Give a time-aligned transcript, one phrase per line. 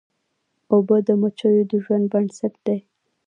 [0.73, 2.77] اوبه د مچیو د ژوند بنسټ دي.